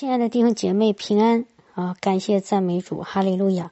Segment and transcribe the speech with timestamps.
[0.00, 1.44] 亲爱的弟兄姐妹平安
[1.74, 1.94] 啊！
[2.00, 3.70] 感谢赞美主，哈利路亚！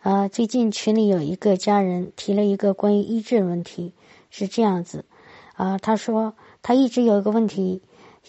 [0.00, 3.92] 啊，最近群里有一个家人提了一个关于医治的问题，
[4.28, 5.04] 是这样子
[5.54, 7.80] 啊，他说他一直有一个问题，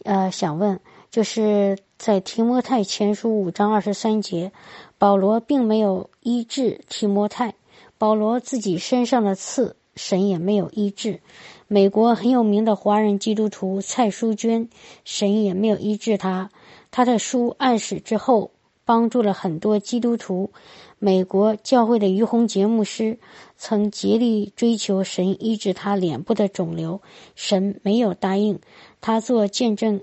[0.04, 4.52] 呃，想问，就是在提摩太前书五章二十三节，
[5.00, 7.56] 保罗并没有医治提摩太，
[7.98, 11.20] 保罗自己身上的刺，神也没有医治。
[11.68, 14.70] 美国很有名的华人基督徒蔡淑娟，
[15.04, 16.52] 神也没有医治他。
[16.96, 18.52] 他的书暗示之后，
[18.86, 20.52] 帮助了很多基督徒。
[21.00, 23.18] 美国教会的于洪杰牧师
[23.58, 27.02] 曾竭力追求神医治他脸部的肿瘤，
[27.34, 28.60] 神没有答应。
[29.02, 30.02] 他做见证，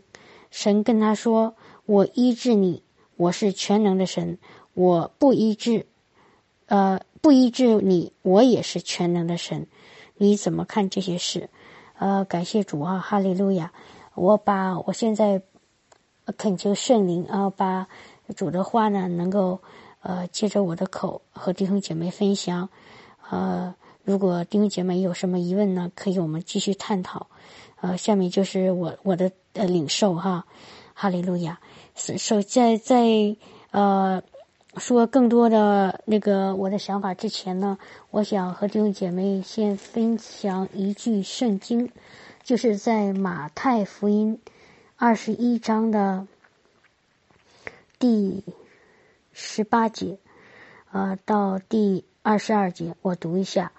[0.50, 1.54] 神跟他说
[1.86, 2.82] ：“我医治你，
[3.16, 4.38] 我是全能的神；
[4.74, 5.86] 我不医治，
[6.66, 9.68] 呃，不医治你，我也是全能的神。”
[10.18, 11.50] 你怎么看这些事？
[12.00, 13.72] 呃，感谢主啊，哈利路亚！
[14.16, 15.40] 我把我现在。
[16.32, 17.86] 恳求圣灵啊，把
[18.36, 19.60] 主的话呢，能够
[20.02, 22.68] 呃，借着我的口和弟兄姐妹分享。
[23.28, 27.26] 呃，如果弟兄姐妹有什么疑问呢，可以我们继续探讨。
[27.80, 30.44] 呃，下面就是我我的呃领受哈，
[30.94, 31.58] 哈利路亚。
[31.94, 33.36] 首在在
[33.72, 34.22] 呃
[34.76, 37.78] 说更多的那个我的想法之前呢，
[38.10, 41.90] 我想和弟兄姐妹先分享一句圣经，
[42.42, 44.38] 就是在马太福音。
[45.02, 46.26] 二十一章的
[47.98, 48.44] 第
[49.32, 50.18] 十八节，
[50.92, 53.72] 呃，到第二十二节，我读一下。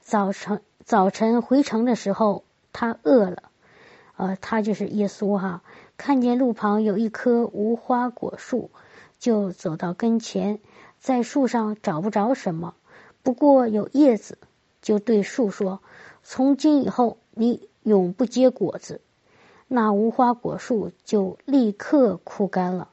[0.00, 2.42] 早晨，早晨回城的时候，
[2.72, 3.44] 他饿了，
[4.16, 5.62] 呃，他就是耶稣哈，
[5.96, 8.72] 看见路旁有一棵无花果树，
[9.20, 10.58] 就走到跟前，
[10.98, 12.74] 在树上找不着什么，
[13.22, 14.38] 不过有叶子，
[14.82, 15.80] 就对树说
[16.24, 19.00] ：“从今以后，你永不结果子。”
[19.68, 22.88] 那无花果树就立刻枯干了。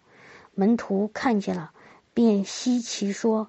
[0.54, 1.72] 门徒看见了，
[2.14, 3.48] 便稀奇说：“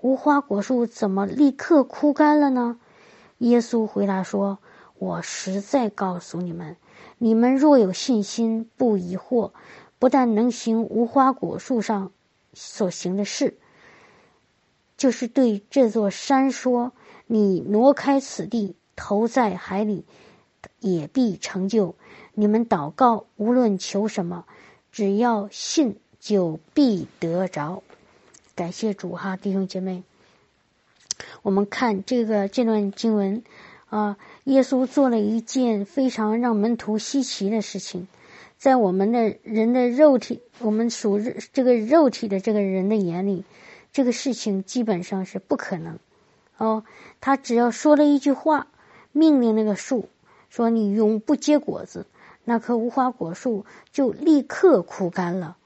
[0.00, 2.78] 无花果树怎么立刻枯干了呢？”
[3.38, 4.58] 耶稣回答说
[4.98, 6.76] ：“我实在告诉你们，
[7.18, 9.52] 你们若有信心，不疑惑，
[9.98, 12.10] 不但能行无花果树上
[12.52, 13.56] 所行的事，
[14.96, 16.92] 就是对这座山说
[17.26, 20.04] ：‘你挪开此地，投在海里，
[20.80, 21.94] 也必成就。’”
[22.34, 24.44] 你们祷告，无论求什么，
[24.90, 27.82] 只要信，就必得着。
[28.56, 30.02] 感谢主哈，弟兄姐妹。
[31.42, 33.44] 我们看这个这段经文
[33.88, 38.08] 啊，耶稣做了一件非常让门徒稀奇的事情，
[38.58, 41.20] 在我们的人的肉体，我们属
[41.52, 43.44] 这个肉体的这个人的眼里，
[43.92, 45.98] 这个事情基本上是不可能。
[46.56, 46.84] 哦，
[47.20, 48.66] 他只要说了一句话，
[49.12, 50.08] 命令那个树
[50.50, 52.06] 说：“你永不结果子。”
[52.44, 55.56] 那棵无花果树就立刻枯干了，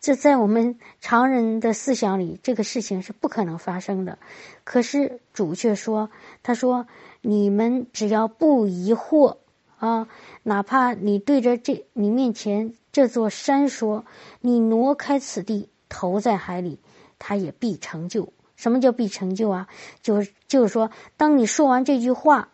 [0.00, 4.18] 这在我们常人的思想里，这个事情是不可能发生的。
[4.64, 6.10] 可是主却说
[6.42, 6.86] ：“他说，
[7.20, 9.36] 你们只要不疑惑
[9.78, 10.08] 啊，
[10.42, 14.04] 哪怕你对着这你面前这座山说，
[14.40, 16.80] 你挪开此地，投在海里，
[17.20, 18.32] 它也必成就。
[18.56, 19.68] 什么叫必成就啊？
[20.02, 22.48] 就就是说，当你说完这句话，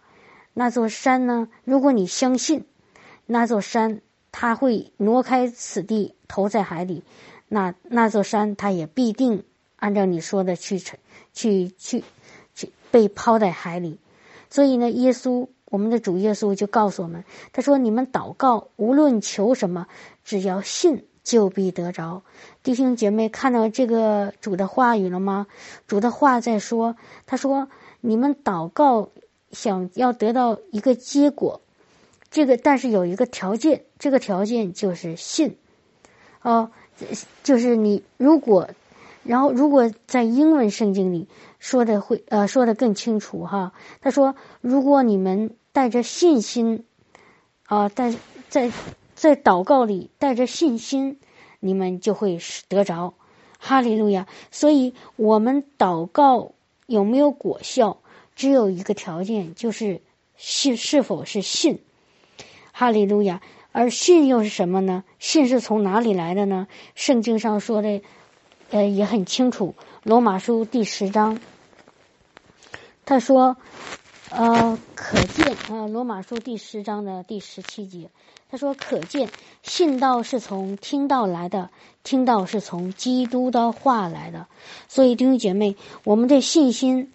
[0.53, 1.49] 那座山呢？
[1.65, 2.66] 如果你相信。”
[3.32, 7.03] 那座山，它会挪开此地，投在海里。
[7.48, 9.43] 那那座山，它也必定
[9.76, 10.78] 按照你说的去
[11.32, 12.04] 去去
[12.54, 13.98] 去被抛在海里。
[14.50, 19.87] 所以呢，耶稣，我们的主耶稣就告诉我们，他说：“你们祷告，无论求什么，
[20.25, 22.22] 只要信，就必得着。”
[22.62, 25.47] 弟兄姐妹，看到这个主的话语了吗？
[25.87, 27.69] 主的话在说，他说
[28.03, 29.09] ：“你们祷告，
[29.53, 31.62] 想要得到一个结果。”
[32.32, 35.59] 这个，但是有一个条件，这个条件就是信，
[36.41, 36.70] 哦，
[37.44, 38.70] 就是你如果，
[39.22, 41.28] 然后如果在英文圣经里
[41.59, 46.84] 说的会呃说的更清楚哈，他说如果你们带着信心，
[47.66, 48.15] 啊，在
[48.48, 48.72] 在
[49.15, 51.19] 在祷告里带着信心，
[51.60, 52.38] 你们就会
[52.69, 53.12] 得着，
[53.59, 54.27] 哈利路亚。
[54.51, 56.53] 所以我们祷告
[56.86, 57.98] 有没有果效，
[58.34, 60.01] 只有一个条件，就是
[60.39, 61.80] 信是否是信。
[62.83, 63.41] 哈利路亚，
[63.71, 65.05] 而信又是什么呢？
[65.21, 66.67] 信是从哪里来的呢？
[66.97, 68.03] 圣经上说的，
[68.73, 69.77] 呃，也很清楚。
[70.03, 71.39] 罗马书第十章，
[73.05, 73.57] 他说，
[74.31, 78.11] 呃，可见啊，罗马书第十章的第十七节，
[78.51, 79.29] 他说，可见
[79.63, 81.71] 信道是从听道来的，
[82.03, 84.49] 听道是从基督的话来的。
[84.89, 87.13] 所以弟兄姐妹，我们的信心，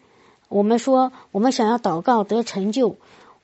[0.48, 2.96] 我们说，我们想要祷告得成就。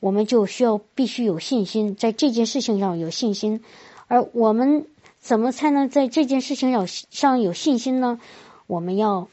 [0.04, 3.64] 我们就需要必须有信心，在这件事情上有信心，
[4.10, 4.86] 而我们
[5.22, 8.20] 怎么才能在这件事情上上有信心呢？
[8.68, 9.30] 我们要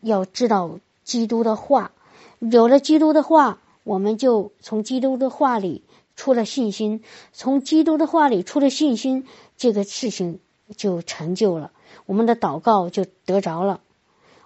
[0.00, 1.92] 要知道基督的话，
[2.38, 5.82] 有了基督的话，我们就从基督的话里
[6.16, 7.02] 出了信心，
[7.34, 9.26] 从基督的话里出了信心，
[9.58, 10.40] 这个事情
[10.74, 11.70] 就成就了，
[12.06, 13.82] 我们的祷告就得着了，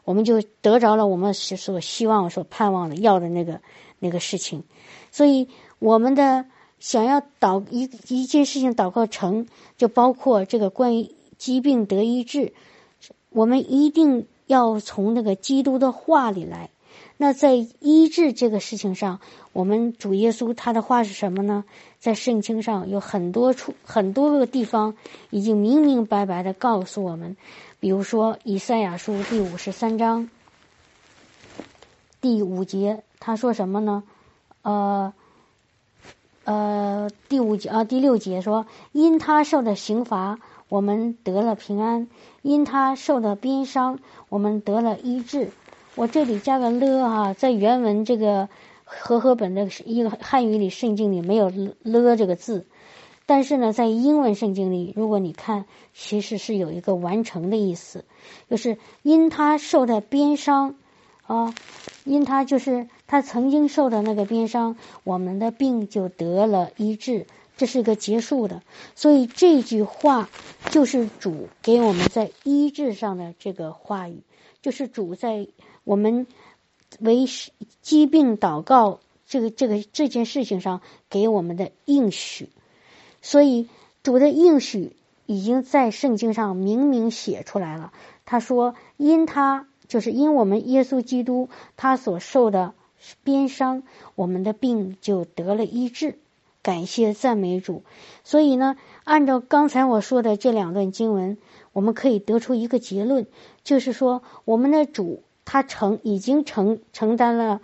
[0.03, 3.61] 我们就得着了我们所希望、所盼望的要的那个
[4.01, 4.65] 那个事情，
[5.13, 5.49] 所以
[5.79, 6.45] 我们的。
[6.81, 12.53] 想要祷一一件事情祷告成就，包括这个关于疾病得医治，
[13.31, 16.71] 我们一定要从那个基督的话里来。
[17.17, 19.19] 那在医治这个事情上，
[19.53, 21.65] 我们主耶稣他的话是什么呢？
[21.99, 24.95] 在圣经上有很多处很多个地方
[25.31, 27.37] 已经明明白白的告诉我们，
[27.81, 30.31] 比如说以赛亚书第五十三章
[32.21, 34.05] 第五节，他说什么呢？
[34.63, 35.13] 呃。
[36.49, 40.39] 呃，第五节啊，第六节说，因他受的刑罚，
[40.71, 42.07] 我们得了平安；
[42.41, 43.99] 因他受的鞭伤，
[44.31, 45.51] 我们得了医治。
[45.95, 48.49] 我这里加个了哈，在原文这个
[48.85, 51.53] 和合本的一个汉语里圣经里没有
[51.83, 52.65] 了这个字，
[53.27, 58.07] 但是呢，在英文圣经里，如果你看，其实是有一个完成的意思，
[58.49, 60.77] 就是因他受的鞭伤
[61.29, 61.55] 啊，
[62.03, 62.89] 因他就是。
[63.11, 67.25] 他曾经受的那个鞭伤，我们的病就得了医治，
[67.57, 68.61] 这是个结束的。
[68.95, 70.29] 所以这句话
[70.69, 74.21] 就是主给我们在医治上的这个话语，
[74.61, 75.47] 就是主在
[75.85, 76.27] 我们
[77.01, 77.25] 为
[77.81, 82.51] 疾病祷告这个这个这件事情上给我们的应许。
[83.23, 83.71] 所以
[84.03, 84.93] 主的应许
[85.25, 87.91] 已经在圣经上明明写出来了。
[88.27, 92.75] 他说：“因他就是因我们耶稣基督他所受的。”
[93.23, 93.85] 鞭伤，
[94.17, 96.19] 我们的病就得了医治。
[96.65, 97.85] 感谢赞美主。
[98.25, 101.39] 所以呢，按照刚才我说的这两段经文，
[101.73, 103.29] 我们可以得出一个结论，
[103.63, 107.61] 就是说，我们的主他承已经承承担了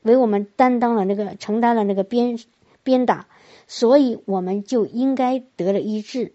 [0.00, 2.38] 为我们担当了那个承担了那个鞭
[2.82, 3.26] 鞭打，
[3.66, 6.32] 所以我们就应该得了医治。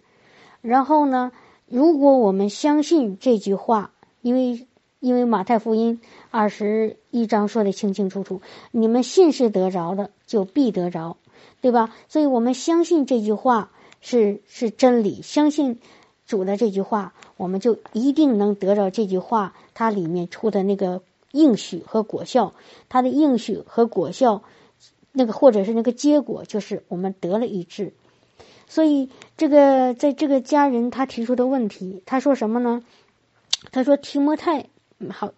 [0.62, 1.32] 然后呢，
[1.66, 4.68] 如果我们相信这句话，因为。
[5.04, 6.00] 因为马太福音
[6.32, 8.42] 二十一章说的清清楚楚，
[8.72, 11.18] 你们信是得着的，就必得着，
[11.60, 11.94] 对吧？
[12.08, 13.70] 所以我们相信这句话
[14.00, 15.82] 是是真理，相信
[16.26, 21.02] 主的这句话，我们就一定能得着这句话它里面出的那个
[21.34, 22.54] 应许和果效。
[22.88, 24.44] 它的应许和果效，
[25.12, 27.92] 那个或者是那个结果，就是我们得了一致。
[28.68, 32.82] 所以这个在这个家人他提出的问题，他说什么呢？
[33.74, 34.68] 他说提摩太。
[35.12, 35.34] 好，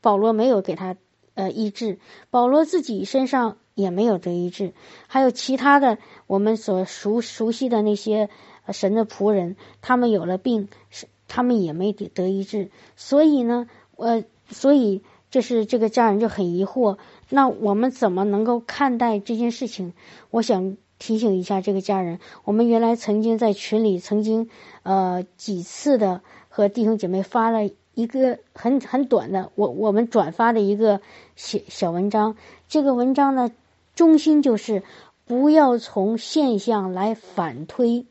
[0.00, 0.96] 保罗没有给他
[1.34, 1.98] 呃医治，
[2.30, 4.72] 保罗自己身上也没有得医治，
[5.06, 8.28] 还有其他的我们所熟熟悉的那些
[8.70, 12.70] 神的仆人，他们有了病，是他们也没得得医治。
[12.96, 16.98] 所以呢，呃，所以这是这个家人就很疑惑，
[17.28, 19.92] 那我们怎么能够看待这件事情？
[20.30, 24.50] 我想提醒一下这个家人，我们原来曾经在群里曾经
[24.82, 27.70] 呃几次的和弟兄姐妹发了。
[27.98, 31.00] 一个很很短的，我我们转发的一个
[31.34, 32.36] 小小文章。
[32.68, 33.50] 这个文章呢，
[33.96, 34.84] 中心就是
[35.24, 38.06] 不要从现象来反推，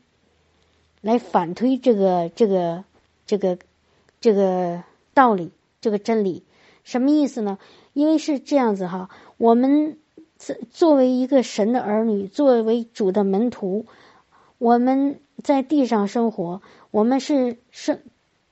[1.00, 2.84] 来反推这个这个
[3.24, 3.56] 这个
[4.20, 4.82] 这个
[5.14, 6.42] 道理，这个真理。
[6.84, 7.58] 什么意思呢？
[7.94, 9.08] 因为是这样子哈，
[9.38, 9.96] 我们
[10.70, 13.86] 作为一个神的儿女，作为主的门徒，
[14.58, 16.60] 我们在地上生活，
[16.90, 18.00] 我们是生。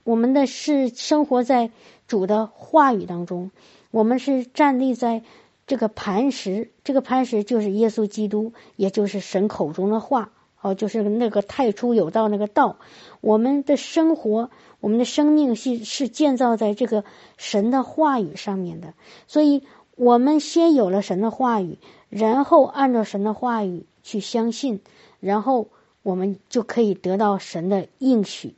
[0.06, 1.72] 我们的是生活在
[2.06, 3.50] 主的话语当中，
[3.90, 5.24] 我们是站立在
[5.66, 12.76] 这个磐石，这个磐石就是耶稣基督，也就是神口中的话，哦，就是那个太初有道那个道。
[13.20, 14.48] 我们的生活，
[14.78, 17.02] 我们的生命是是建造在这个
[17.36, 18.94] 神的话语上面的，
[19.26, 19.64] 所以
[19.96, 21.78] 我们先有了神的话语，
[22.10, 24.82] 然后按照神的话语去相信，
[25.18, 25.66] 然后
[26.04, 28.54] 我们就可以得到神的应许。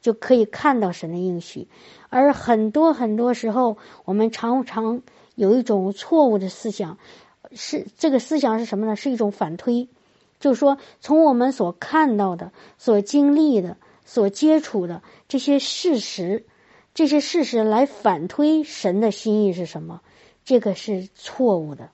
[0.00, 1.68] 就可以看到神的应许，
[2.08, 5.02] 而很多很多时候，我们常常
[5.34, 6.98] 有一种错误的思想，
[7.52, 8.96] 是这个思想是什么呢？
[8.96, 9.88] 是一种反推，
[10.38, 16.46] 就是说，从我们所看到的、所经历的、所接触的这些事实，
[16.94, 20.00] 这些事实来反推神的心意是什么？
[20.44, 21.90] 这个是错误的，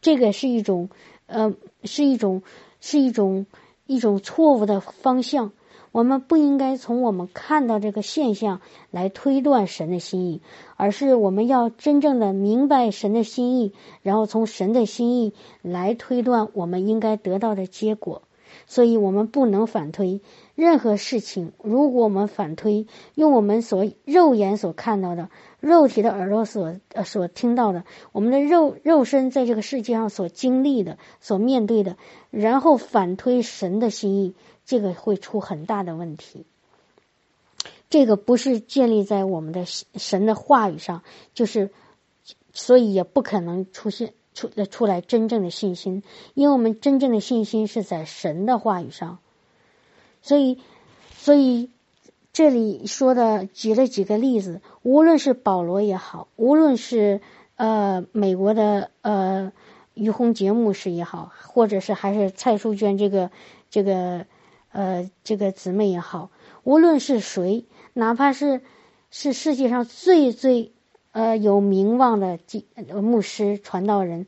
[0.00, 0.90] 这个是一种
[1.26, 2.42] 呃，是一种
[2.80, 3.46] 是一种
[3.86, 5.52] 一种错误的方向。
[5.92, 10.40] 我们不应该从我们看到这个现象来推断神的心意，
[10.76, 13.72] 而是我们要真正的明白神的心意，
[14.02, 18.22] 然后从神的心意来推断我们应该得到的结果。
[18.66, 20.20] 所以我们不能反推
[20.54, 21.52] 任何事情。
[21.62, 31.96] 如果我们反推，用我们所肉眼所看到的、肉体的耳朵所呃所听到的，我们的肉肉身在这个世界上所经历的、所面对的，
[32.30, 34.34] 然后反推神的心意，
[34.64, 36.44] 这个会出很大的问题。
[37.90, 41.02] 这个不是建立在我们的神的话语上，
[41.34, 41.70] 就是，
[42.54, 46.02] 所以也不可能出现出出来真正的信心，
[46.32, 49.18] 因为我们真正的信心是在神的话语上。
[50.22, 50.58] 所以，
[51.14, 51.68] 所以
[52.32, 57.20] 这里说的举了几个例子，无论是保罗也好，无论是
[57.56, 59.52] 呃美国的呃
[59.92, 63.30] 于洪杰牧师也好，或者是还是蔡淑娟这个
[63.68, 64.24] 这个
[64.72, 66.30] 呃这个姊妹也好，
[66.64, 67.64] 无论是谁。
[67.94, 68.62] 哪怕是
[69.10, 70.72] 是世界上最最
[71.12, 72.38] 呃有名望的
[73.02, 74.26] 牧师传道人，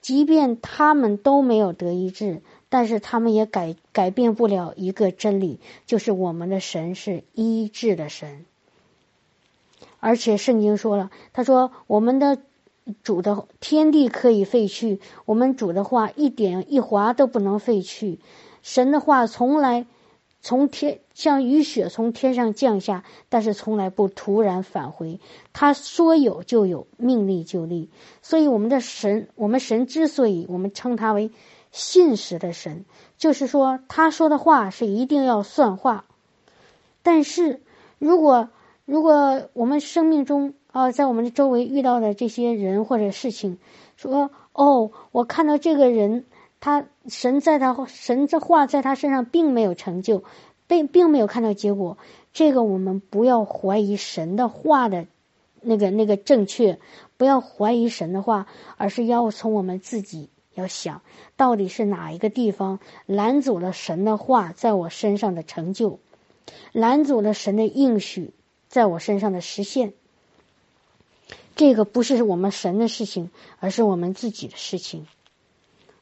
[0.00, 8.44] 即便他们都没有得医治，但是他们也改改变不了一个真理，就是我们的神是医治的神。
[10.00, 12.38] 而且圣经说了，他说我们的
[13.04, 18.18] 主的天地可以废去，我们主的话一点一划都不能废去，
[18.62, 19.86] 神的话从来。
[20.42, 25.20] 从天像雨雪从天上降下，但是从来不突然返回。
[25.52, 27.90] 他说有就有，命立就立。
[28.22, 31.30] 所以我们的神，我们神之所以我们称他为
[31.72, 32.86] 信实的神，
[33.18, 36.06] 就是说他说的话是一定要算话。
[37.02, 37.60] 但是
[37.98, 38.48] 如果
[38.86, 43.58] 如果我们生命中啊，在我们的周围遇到的这些人或者事情，
[43.98, 46.24] 说哦，我看到这个人。
[46.60, 50.22] 他神在他神这话在他身上并没有成就，
[50.66, 51.96] 并并没有看到结果。
[52.32, 55.06] 这个我们不要怀疑神的话的，
[55.62, 56.78] 那个那个正确，
[57.16, 61.00] 不要怀疑神的话，而是要从我们自己要想
[61.36, 65.98] 到底是哪一个地方拦阻了神的话在我身上的成就，
[66.72, 68.32] 拦阻了神的应许
[68.68, 69.94] 在我身上的实现。
[71.56, 75.06] 这个不是我们神的事情，而是我们自己的事情，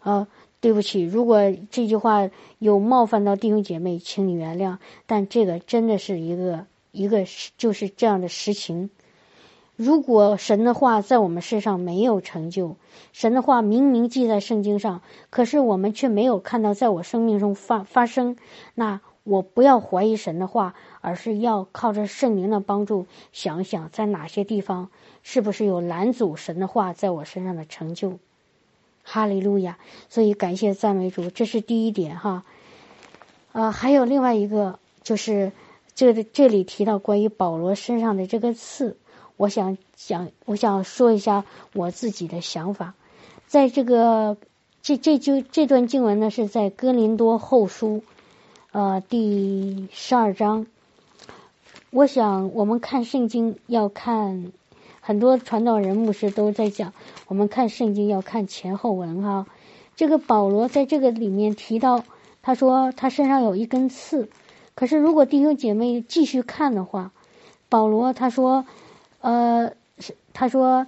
[0.01, 0.27] 啊。
[0.61, 4.79] 对不起，如果这句话有冒犯到弟兄姐妹，请你原谅。
[5.07, 7.25] 但这个真的是一个一个
[7.57, 8.91] 就是这样的实情。
[9.77, 12.75] 如果神的话在我们身上没有成就，
[13.13, 18.37] 神的话明明记在圣经上，可是我们却没有看到在我生命中发发生，
[18.75, 24.91] 那我不要怀疑神的话，而是要靠着圣灵的帮助，想想在哪些地方
[25.23, 28.19] 是不是有拦阻神的话在我身上的成就。
[29.11, 29.79] 哈利路亚！
[30.11, 32.45] 所以感谢赞美主，这是第一点哈。
[33.53, 35.53] 啊，还有另外一个，就是
[35.95, 38.99] 这这里提到关于保罗身上的这个刺，
[39.39, 42.93] 我想讲，我想说一下我自己的想法。
[43.47, 44.37] 在这个
[44.83, 48.05] 这这就这段经文呢，是在哥林多后书
[48.73, 50.67] 呃第十二章。
[51.91, 54.53] 我想我们看圣经要看。
[55.09, 56.93] 很多传道人、牧师都在讲，
[57.29, 59.47] 我们看圣经要看前后文哈。
[59.97, 62.05] 这个保罗在这个里面提到，
[62.43, 64.29] 他说他身上有一根刺。
[64.75, 67.11] 可是如果弟兄姐妹继续看的话，
[67.71, 68.67] 保罗他说，
[69.23, 69.73] 呃，
[70.35, 70.87] 他说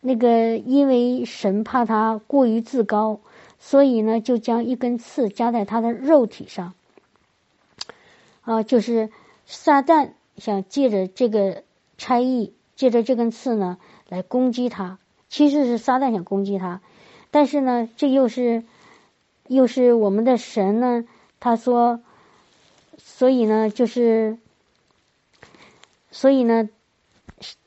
[0.00, 3.18] 那个因为神怕他过于自高，
[3.58, 6.74] 所以呢就将一根刺加在他的肉体上。
[8.42, 9.10] 啊，就是
[9.46, 11.64] 撒旦想借着这个
[11.98, 12.52] 差役。
[12.76, 13.78] 借着这根刺呢，
[14.08, 14.98] 来攻击他，
[15.30, 16.82] 其实是撒旦想攻击他，
[17.30, 18.64] 但是呢，这又是，
[19.48, 21.04] 又是我们的神呢，
[21.40, 22.00] 他说，
[22.98, 24.36] 所以呢，就是，
[26.10, 26.68] 所以呢，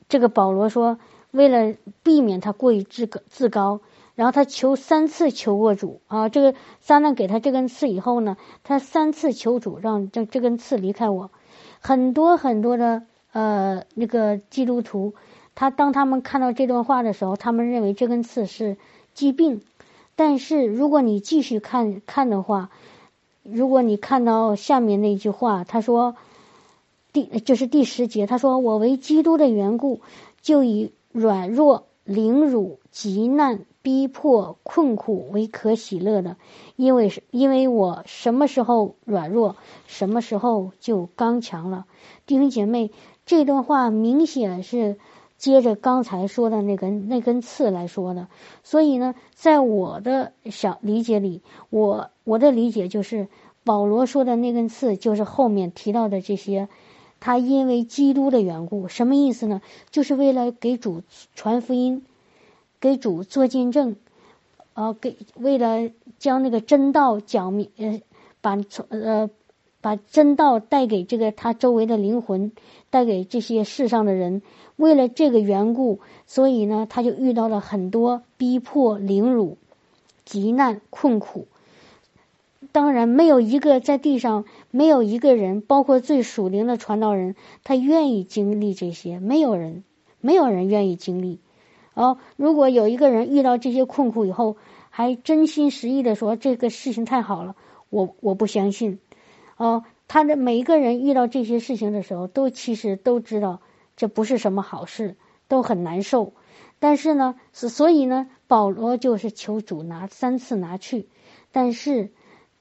[0.08, 0.98] 这个保罗说，
[1.32, 1.74] 为了
[2.04, 3.80] 避免他过于自高自高，
[4.14, 6.00] 然后他求三次求过主。
[6.06, 11.32] 啊，这个撒旦给他这根刺以后呢，他三次求主让这这根刺离开我，
[11.80, 13.02] 很多很多的。
[13.32, 15.14] 呃，那个基督徒，
[15.54, 18.76] 他当他们看到这段话的时候，他们认为这根刺是
[19.14, 19.62] 疾病。
[20.16, 22.70] 但是如果你继续看看的话，
[23.42, 26.16] 如果你看到下面那句话，他说
[27.12, 30.00] 第就是第十节，他说我为基督的缘故，
[30.42, 36.36] 就以软弱、凌辱、极难、逼迫、困苦为可喜乐的，
[36.76, 39.56] 因为是因为我什么时候软弱，
[39.86, 41.86] 什么时候就刚强了，
[42.26, 42.90] 弟兄姐妹。
[43.30, 44.98] 这段话明显是
[45.38, 48.26] 接着刚才说的那根那根刺来说的，
[48.64, 53.28] 所以呢，在我的小理解里，我我的理解就是
[53.62, 56.68] 保罗说的那根刺就是后面提到的这些，
[57.20, 59.62] 他因为基督的缘故，什么意思呢？
[59.92, 61.02] 就是为了给主
[61.36, 62.04] 传福音，
[62.80, 63.94] 给主做见证，
[64.74, 68.00] 呃，给为了将那个真道讲明，呃，
[68.40, 69.30] 把从呃
[69.80, 72.52] 把真道带给这个他周围的灵魂，
[72.90, 74.42] 带给这些世上的人。
[74.76, 79.58] 为了这个缘故，所以呢，他就遇到了很多逼迫、凌辱、
[80.24, 81.48] 极难、困苦。
[82.72, 87.34] 当然，没有一个在地上，没有一个人，包括最属灵的传道人，
[87.64, 89.18] 他愿意经历这些。
[89.18, 89.82] 没有人，
[90.20, 91.40] 没有人愿意经历。
[91.94, 94.56] 哦，如果有一个人遇到这些困苦以后，
[94.90, 97.56] 还真心实意的说这个事情太好了，
[97.88, 98.98] 我我不相信。
[99.60, 103.60] 哦，他的每一个人遇到这些事情的时候，都其实都知道
[103.94, 105.16] 这不是什么好事，
[105.48, 106.32] 都很难受。
[106.78, 111.08] 但是呢，是所以呢，保罗就是求主拿三次拿去，
[111.52, 112.10] 但是。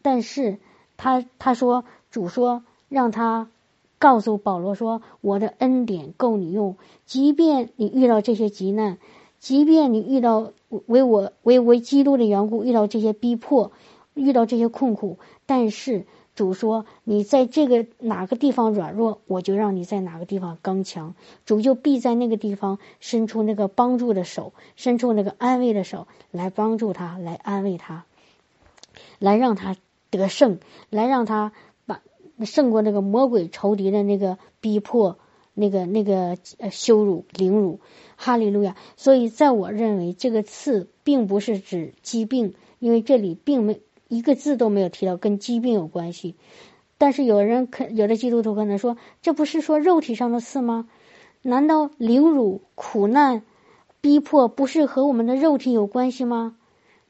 [0.01, 0.59] 但是
[0.95, 3.49] 他他说主说让他
[3.97, 8.97] 告诉保罗说我的恩典够你用，即便你遇到这些急难，
[9.39, 10.53] 即便你遇到
[10.85, 13.73] 为我为为基督的缘故遇到这些逼迫，
[14.13, 16.05] 遇到这些困苦，但是
[16.39, 21.13] 主说你在这个哪个地方软弱，我就让你在哪个地方刚强。
[21.45, 28.05] 主就必在那个地方伸出那个帮助的手，伸出那个安慰的手来帮助他，来安慰他，
[29.19, 29.75] 来让他。
[30.11, 31.51] 得胜，来让他
[31.85, 32.01] 把
[32.43, 35.19] 胜过那个魔鬼仇敌的那个逼迫，
[35.53, 36.35] 那个那个
[36.71, 37.79] 羞辱凌辱，
[38.15, 38.75] 哈利路亚！
[38.97, 46.35] 所以，在我认为，这个刺并不是指疾病，因为这里并没一个字都没有提到跟疾病有关系。
[46.97, 50.89] 但是，有人可有的基督徒可能说，这不是说肉体上的刺吗？
[51.41, 53.43] 难道凌辱、苦难、
[54.01, 56.57] 逼迫不是和我们的肉体有关系吗？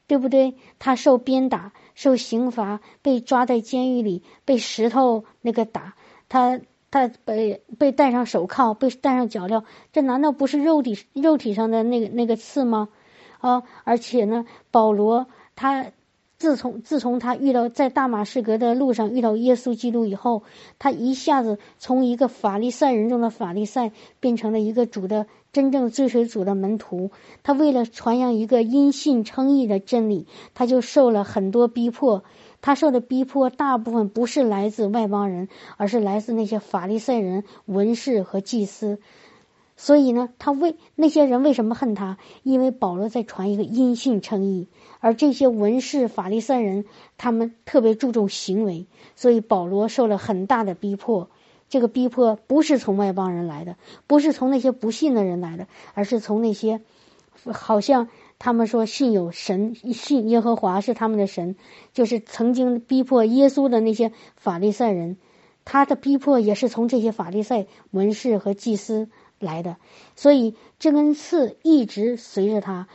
[0.06, 0.54] 对不对？
[0.78, 1.72] 他受鞭打。
[1.96, 5.96] 受刑罚，被抓在监狱里，被石头那个打，
[6.30, 12.88] 他他被被戴上手铐，被戴上脚镣，这难道不是肉体肉体上的那个那个刺吗？
[13.40, 13.64] 啊！
[13.84, 15.26] 而且呢，保罗
[15.56, 15.92] 他。
[16.40, 20.42] 自从自从他遇到在大马士革的路上遇到耶稣基督以后，
[20.78, 27.10] 他一下子从一个法利赛人中的法利赛变成了一个主的真正追随主的门徒。
[27.42, 32.24] 他为了传扬一个因信称义的真理，他就受了很多逼迫。
[32.62, 38.98] 他受的逼迫大部分不是来自外邦人，而是来自那些法利赛人、文士和祭司。
[39.82, 42.18] 所以呢，他为那些人为什么恨他？
[42.42, 46.84] 因为保罗在传一个音信称义，而这些文士、法利赛人
[47.16, 48.84] 他们特别注重行为，
[49.16, 51.30] 所以保罗受了很大的逼迫。
[51.70, 56.82] 这个逼迫不是从外邦人来的，不是从那些不信的人来的，而是从那些
[57.46, 61.56] 好像他们说信有神、信耶和华是他们的神，
[61.94, 65.16] 就是曾经逼迫耶稣的那些法利赛人，
[65.64, 69.08] 他的逼迫也是从这些法利赛文士和祭司。
[69.40, 69.76] 来的，
[70.14, 72.86] 所以这根刺一直随着他。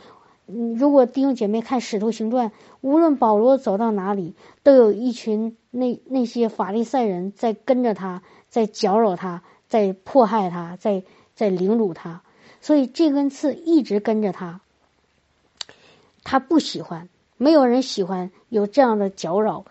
[0.46, 11.02] 嗯如果弟兄姐妹看《使徒行传》，无论保罗走到哪里，都有一群那那些法利赛人在跟着他，在搅扰他，在迫害他，在
[11.34, 12.22] 在凌辱他。
[12.60, 14.60] 所以这根刺一直跟着他。
[16.22, 19.64] 他不喜欢，没有人喜欢有这样的搅扰。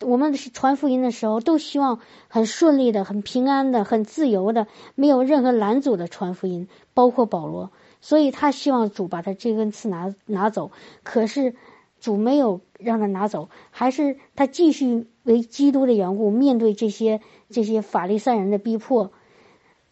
[0.00, 7.70] 我们传福音的时候，都希望很顺利的、很平安的、很自由的，没有任何拦阻的传福音，包括保罗。
[8.00, 10.70] 所以他希望主把他这根刺拿拿走，
[11.02, 11.54] 可是
[12.00, 19.10] 主没有让他拿走，还是他继续为基督的缘故面对这些这些法利赛人的逼迫。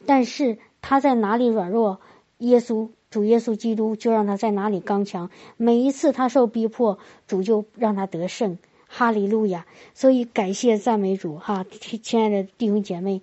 [0.04, 2.00] 但是他在哪里软弱，
[2.38, 5.30] 耶稣主耶稣基督就让他在哪里刚强。
[5.56, 8.58] 每一次他受逼迫，主就让他得胜。
[8.86, 9.66] 哈利路亚！
[9.94, 11.66] 所以感谢赞美主哈，
[12.02, 13.20] 亲爱的弟兄姐妹，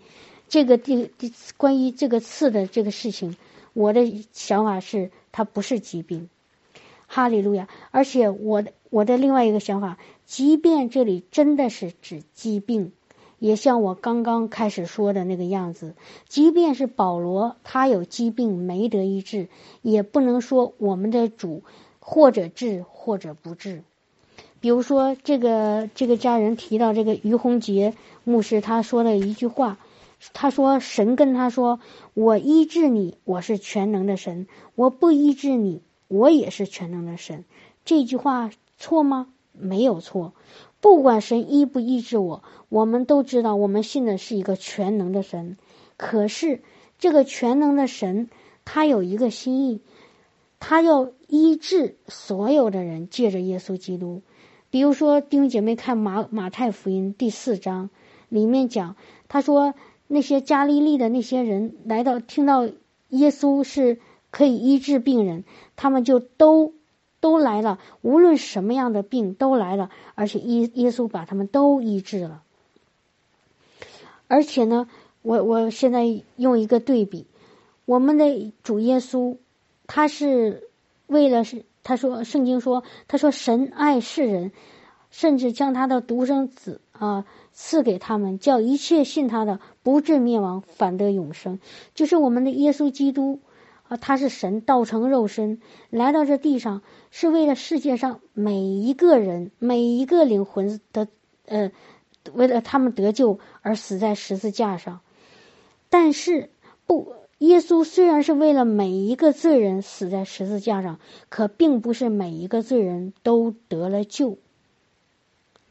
[0.50, 1.10] 这个第
[1.58, 3.36] 关于这个刺的这个事情，
[3.74, 6.30] 我的想法是它不是疾病。
[7.08, 7.68] 哈利路亚！
[7.92, 12.92] 而且我的我的另外一个想法，即便这里真的是指疾病，
[13.40, 15.96] 也像我刚刚开始说的那个样子，
[16.28, 19.48] 即便是保罗他有疾病没得医治，
[19.82, 21.64] 也不能说我们的主
[22.00, 23.84] 或者治或者不治。
[24.64, 29.78] 比如说，这个这个家人提到这个于洪杰牧师，他说了一句话，
[30.32, 31.82] 他说：“神跟他说，
[32.14, 34.46] 我医治你，我是全能的神；
[34.76, 37.44] 我不医治你，我也是全能的神。”
[37.84, 39.28] 这句话错吗？
[39.52, 40.32] 没有错。
[40.80, 45.58] 不管神医不医治我，我们都知道，我们信的是一个全能的神。
[45.98, 46.62] 可是，
[47.00, 48.30] 这个全能的神，
[48.64, 49.82] 他有一个心意，
[50.62, 54.22] 他要医治所有的人，借着耶稣基督。
[54.74, 57.92] 比如说，弟兄姐妹看马马太福音第四章，
[58.28, 58.96] 里面讲，
[59.28, 59.76] 他说
[60.08, 62.68] 那些加利利的那些人来到，听到
[63.10, 64.00] 耶稣是
[64.32, 65.44] 可以医治病人，
[65.76, 66.74] 他们就都
[67.20, 72.42] 都来了，无论什么样的病都来了，而且耶耶稣把他们都医治了。
[74.28, 74.90] 而且呢，
[75.22, 77.28] 我我现在用一个对比，
[77.86, 79.38] 我们的主耶稣，
[79.86, 80.68] 他是
[81.06, 84.52] 为了是他说圣经说他说神爱世人，
[85.12, 91.60] 甚至将他的独生子啊赐给他们，叫一切信他的不至灭亡，反得永生。
[91.94, 93.42] 就是我们的耶稣基督
[93.88, 101.08] 啊，他是神道成肉身来到这地上，是为了世界上每一个人每一个灵魂的
[101.46, 101.72] 呃。
[102.34, 105.02] 为了他们得救而死在十字架上，
[105.90, 106.50] 但是
[106.86, 114.38] 不，耶稣虽然是为了每一个罪人死在十字架上，可并不是每一个罪人都得了救。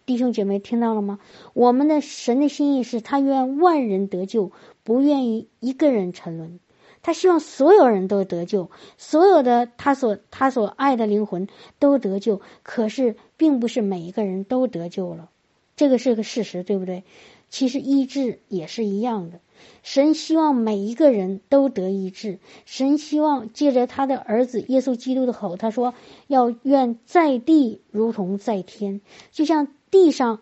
[0.04, 1.18] 弟兄姐妹听到了吗？
[1.54, 6.58] 我们的神的心意是他愿万人得救，不愿意一个人沉沦。
[7.02, 11.48] 他希望所有人都得救，所有的他所他所爱的灵魂
[11.78, 12.42] 都得救。
[12.62, 15.30] 可是，并不是每一个人都得救了。
[15.76, 17.04] 这个是个事实，对不对？
[17.48, 19.40] 其实医治也是一样的。
[19.82, 22.38] 神希望每一个人都得医治。
[22.64, 25.94] 神希望借着他的儿子耶稣基督的口，他说
[26.28, 30.40] ：“要愿在地如同在天，就像地上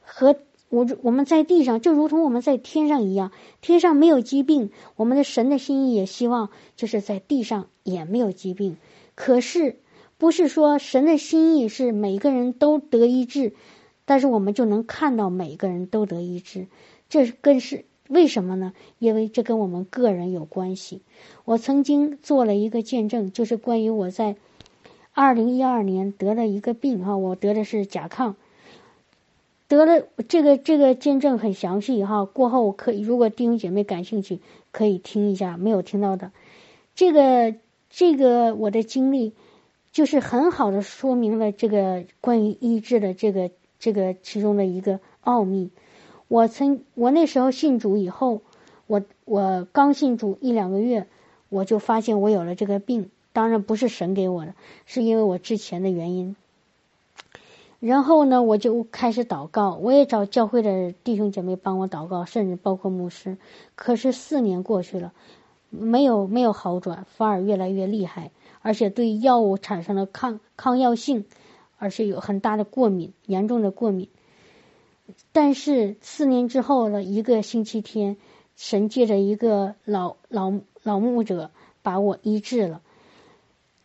[0.00, 0.36] 和
[0.68, 3.32] 我我们在地上，就如同我们在天上一样。
[3.60, 8.76] 天上没有疾病，我们的神的心意也希望就是在地上也没有疾病。
[9.14, 9.76] 可是
[10.18, 13.54] 不是说神的心意是每个人都得医治。”
[14.08, 16.68] 但是我们就能看到每个人都得医治，
[17.08, 18.72] 这更是为什么呢？
[18.98, 21.02] 因为这跟我们个人有关系。
[21.44, 24.36] 我曾经做了一个见证，就是关于我在
[25.12, 28.34] 二零一二年得了一个病哈，我得的是甲亢，
[29.68, 32.24] 得了这个这个见证很详细哈。
[32.24, 34.40] 过后可以，如果弟兄姐妹感兴趣，
[34.72, 36.32] 可以听一下没有听到的。
[36.94, 37.54] 这个
[37.90, 39.32] 这个我的经历，
[39.92, 43.50] 就是很好的说明了这个关于医治的这个。
[43.78, 45.70] 这个其中的一个奥秘，
[46.28, 48.40] 我曾我那时候信主以后，
[48.86, 51.06] 我我刚信主一两个月，
[51.48, 53.10] 我就发现我有了这个病。
[53.32, 54.54] 当然不是神给我的，
[54.86, 56.36] 是因为我之前的原因。
[57.80, 63.36] 然后呢，我就开始祷告，我也找教会的弟兄姐妹帮我祷告，甚至包括牧师。
[63.74, 65.12] 可是四年过去了，
[65.68, 68.30] 没有没有好转，反而越来越厉害，
[68.62, 71.26] 而且对药物产生了抗抗药性。
[71.78, 74.08] 而且有很大的过敏，严重的过敏。
[75.32, 78.16] 但是四年之后的一个星期天，
[78.56, 81.50] 神借着一个老老老牧者
[81.82, 82.82] 把我医治了。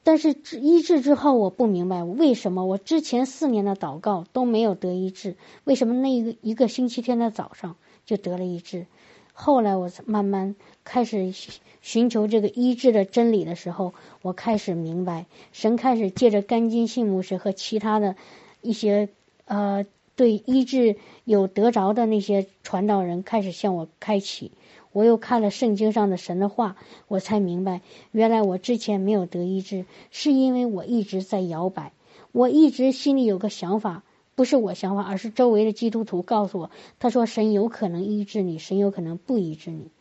[0.04, 8.88] 但是医治之后，我不明白为什么我之前四年的祷告都没有得医治，为什么那一个一个星期天的早上就得了医治？
[9.34, 11.34] 后来我慢慢开始
[11.82, 18.16] 寻求这个医治的真理的时候，我开始明白，神开始借着甘金信牧师和其他的
[18.62, 19.10] 一些
[19.46, 24.52] 呃对医治有得着的那些传道人开始向我开启。
[24.92, 26.76] 我又看了圣经上的神的话，
[27.08, 31.94] 我才明白，原来我之前没有得医治，是因为我一直在摇摆，
[32.34, 34.04] 我一直心里有个想法。
[34.34, 39.92] 不是我想法，而是周围的基督徒告诉我，他说神有可能医治你，神有可能不医治你。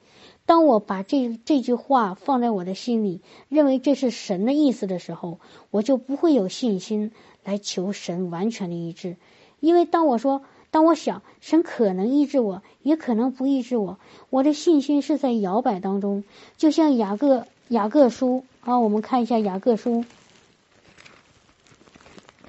[0.46, 7.12] 当我把这这句话放在我的心里，认为这是神的意思的时候，我就不会有信心
[7.44, 9.16] 来求神完全的医治。
[9.60, 13.98] 因为当我说，当我想神可能医治我，也可能不医治我，
[14.30, 16.24] 我的信心是在摇摆当中。
[16.56, 20.04] 就像雅各雅各书啊，我们看一下雅各书。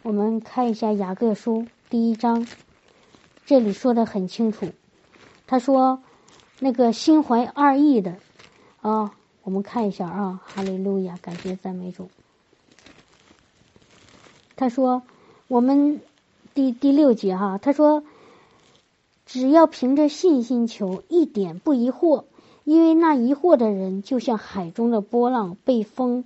[0.03, 2.47] 我们看一下雅各书第一章，
[3.45, 4.67] 这里说的很清楚。
[5.45, 6.01] 他说，
[6.59, 8.15] 那个心怀二意的
[8.81, 12.09] 啊，我们看一下啊，哈利路亚，感谢赞美主。
[14.55, 15.03] 他说，
[15.47, 16.01] 我们
[16.53, 18.03] 第第六节哈，他说，
[19.25, 22.25] 只要凭着信心求，一点不疑惑，
[22.63, 26.25] 因为那疑惑的人，就像海中的波浪，被风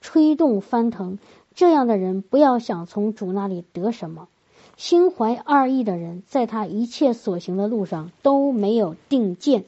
[0.00, 1.18] 吹动翻腾。
[1.54, 4.28] 这样的人不要想从主那里得什么，
[4.76, 9.64] 心怀二意的人，在他一切所行的路上都没有定见。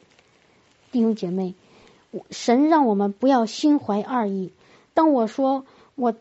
[0.92, 1.54] 弟兄姐妹，
[2.30, 4.52] 神让我们不要心怀二意。
[4.94, 6.14] 当我说我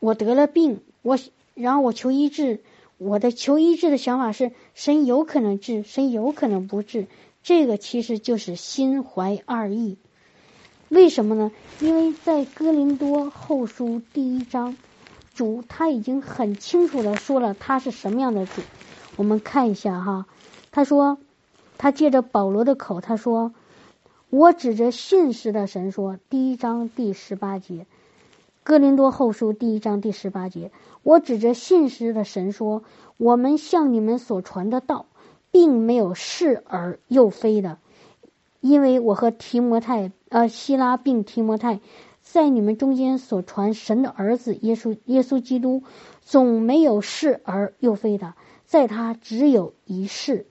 [0.00, 1.18] 我得了病，我
[1.54, 2.60] 然后我求医治，
[2.98, 7.06] 我的求医治的想法是神有可能治，神有可能不治。
[7.42, 9.98] 这个其实就是心怀二意。
[10.88, 11.52] 为什么呢？
[11.80, 14.76] 因为在哥林多后书第一章。
[15.34, 18.62] 主他已经很清楚的说了他是什么样的主，
[19.16, 20.24] 我们看一下哈，
[20.70, 21.18] 他说，
[21.76, 23.52] 他借着保罗的口他说，
[24.30, 27.84] 我指着信实的神说，第一章第十八节，
[28.66, 30.72] 哥林多后书第一章第十八节，
[31.04, 32.82] 我指着信实的神说：
[33.16, 35.06] 我们向你们所传的道，
[35.52, 37.78] 并没有是而又非的，
[38.60, 41.78] 因为我和提摩太，呃，希拉并提摩太，
[42.22, 45.84] 在你们中间所传神的儿子耶稣，耶稣基督，
[46.22, 50.44] 总没有是而又非的，在他只有一世，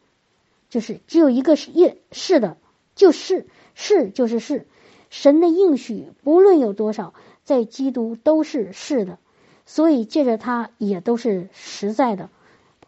[0.69, 2.55] 就是只有一个是也是的，
[2.95, 4.67] 就是是就是是。
[5.11, 7.13] 神的应许不论有多少，
[7.45, 9.17] 在基督都是是的，
[9.65, 12.29] 所以借着他也都是实在的。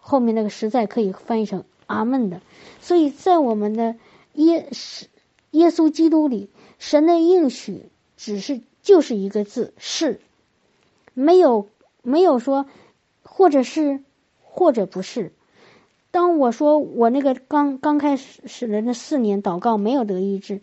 [0.02, 2.42] 后面那个实在可以翻译成阿门的。
[2.82, 3.96] 所以在我们的
[4.34, 5.08] 耶是
[5.52, 7.86] 耶稣基督里，神的应许
[8.18, 10.20] 只是就是一个字是，
[11.14, 11.70] 没有
[12.02, 12.66] 没有说
[13.24, 14.02] 或者是
[14.42, 15.32] 或者不是。
[16.10, 20.62] 当我说我那个刚刚开始始的那四年祷告没有得医治。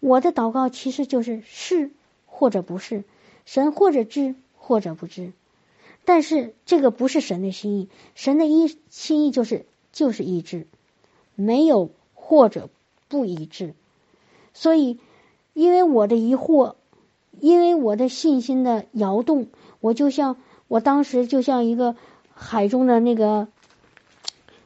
[0.00, 1.90] 我的祷告其实就是是
[2.26, 3.04] 或者不是，
[3.46, 5.32] 神或者知或者不知，
[6.04, 10.66] 但是这个不是神的心意，神的一心意就是就是一致，
[11.34, 12.68] 没有或者
[13.08, 13.72] 不一致。
[14.52, 14.98] 所以，
[15.54, 16.74] 因为我的疑惑，
[17.40, 19.46] 因为我的信心的摇动，
[19.80, 20.36] 我就像
[20.68, 21.96] 我当时就像一个
[22.34, 23.48] 海中的那个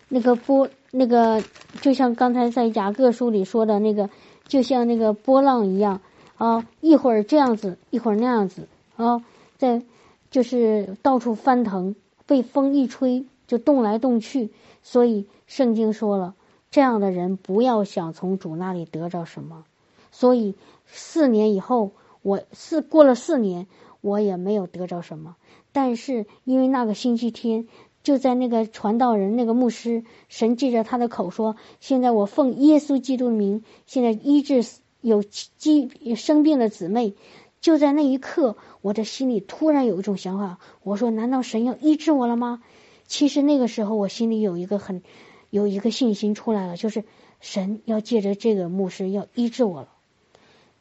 [0.08, 1.44] 那个波，那个
[1.80, 4.10] 就像刚才在雅各书里说的那个。
[4.48, 6.00] 就像那个波浪一样
[6.40, 9.22] 啊，一会儿这样子，一会儿那样子啊，
[9.58, 9.82] 在
[10.30, 14.48] 就是到处翻腾，被风一吹就动来动去。
[14.82, 16.34] 所以圣经说了，
[16.70, 19.66] 这样的人不要想从主那里得着什么。
[20.10, 20.54] 所以
[20.86, 21.90] 四年以后，
[22.22, 23.66] 我四过了四年，
[24.00, 25.36] 我也没有得着什么。
[25.72, 27.68] 但是因为那个星期天。
[28.02, 34.64] 就在那个传道人、那个牧师，神借着他的口说：“现在我奉耶稣基督的名，现在医治
[35.00, 37.14] 有疾生病的姊妹。”
[37.60, 42.62] 就在那一刻，我的心里突然有一种想法，我说：“难道神要医治我了吗？”
[43.06, 45.02] 其实那个时候，我心里有一个很
[45.50, 47.04] 有一个信心出来了，就是
[47.42, 49.88] 神要借着这个牧师要医治我了。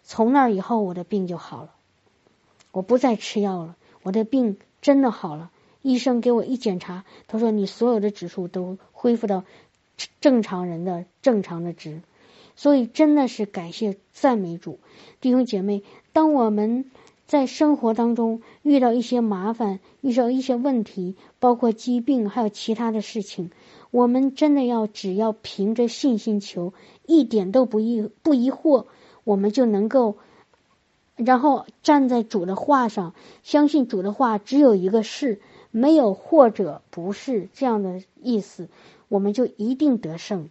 [0.06, 1.72] 从那以后，我的病就好了，
[2.72, 5.52] 我不再吃药了，我的病真的好了。
[5.82, 9.44] 医生给我一检查，他说：“你所有的指数都恢复到
[10.22, 12.02] 正常人的正常的值。”
[12.60, 14.80] 所以真的是感谢赞美主，
[15.22, 15.82] 弟兄姐妹。
[16.12, 16.92] 当我们
[17.26, 23.50] 在生活当中遇到一些麻烦、遇到一些问题，包括疾病，还有其他的事情，
[23.92, 26.74] 我们真的要只要凭着信心求，
[27.06, 28.88] 一点都不疑不疑惑，
[29.24, 30.18] 我们就能够，
[31.16, 35.40] 然后站在主的话上，相信主的话只有一个是。
[35.72, 38.68] 没有或者不是这样的意思，
[39.08, 40.50] 我们就一定得胜。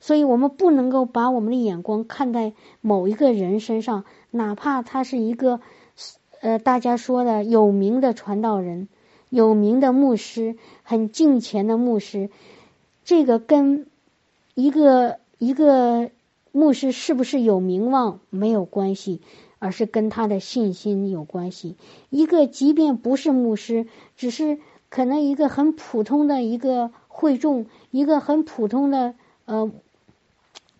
[0.00, 5.60] 所以，我们不能够把我们的眼光看在某一个人身上，哪怕他是一个
[6.40, 8.88] 呃大家说的有名的传道人、
[9.28, 12.30] 有名的牧师、很敬虔的牧师，
[13.04, 13.86] 这个跟
[14.54, 16.10] 一个一个
[16.52, 19.20] 牧师是不是有名望没有关系。
[19.60, 21.74] 而是跟他的信心有关系。
[22.10, 29.72] 一个即便不是牧师，只是可能一个很普通的一个会众，一个很普通的呃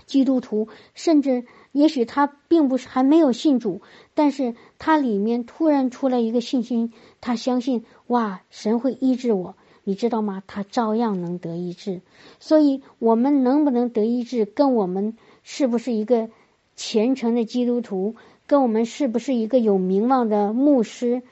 [0.09, 3.81] 基督徒，甚至也许他并不是还没有信主，
[4.15, 10.43] 但是他里面突然出来一个信心，他相信哇，神会医治我，你知道吗？
[10.49, 12.01] 他照样能得医治。
[12.41, 16.31] 所以，我们能不能得医治，跟我们是不是一个
[16.75, 18.17] 虔诚的基督徒？
[18.47, 21.23] 跟我们是不是一个有名望的牧师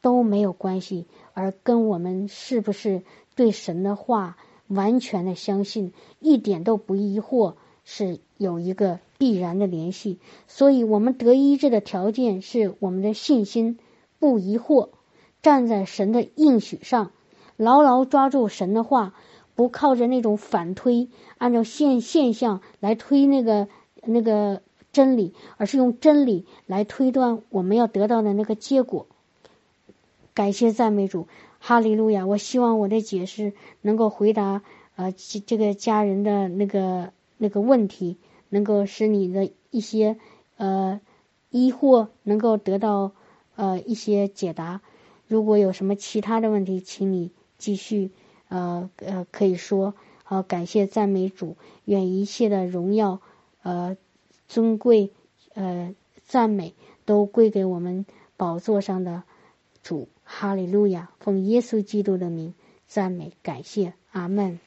[0.00, 3.02] 都没有关系，而跟我们是不是
[3.36, 4.36] 对神的话
[4.66, 7.54] 完全的相信，一点都不疑惑，
[7.84, 10.18] 是有一个必然的联系。
[10.48, 13.78] 所以，我们得医治的条件是我们的信心
[14.18, 14.88] 不疑惑，
[15.42, 17.10] 站在神的应许上，
[17.56, 19.14] 牢牢抓住神的话，
[19.54, 23.68] 不靠着那种反推，按照现现象来推那个
[24.04, 24.62] 那个。
[24.94, 29.06] 真理，而是用真理来推断我们要得到的那个结果。
[30.34, 31.28] 感谢赞美主，
[31.60, 32.26] 哈利路亚！
[32.26, 34.60] 我希望我的解释能够回答
[34.94, 35.14] 呃
[35.46, 38.16] 这个家人的那个那个问题，
[38.48, 40.16] 能够使你的一些
[40.56, 41.00] 呃
[41.50, 43.10] 疑惑能够得到
[43.56, 44.80] 呃一些解答。
[45.26, 48.12] 如果有什么其他的问题，请你继续
[48.48, 49.94] 呃呃可以说。
[50.22, 53.20] 好，感谢赞美主，愿一切的荣耀
[53.62, 53.96] 呃。
[54.48, 55.12] 尊贵，
[55.54, 55.94] 呃，
[56.26, 56.74] 赞美
[57.06, 58.04] 都归给我们
[58.36, 59.22] 宝座上的
[59.82, 61.10] 主，哈利路亚！
[61.20, 62.52] 奉耶稣基督的名
[62.86, 64.60] 赞美，感谢，阿门。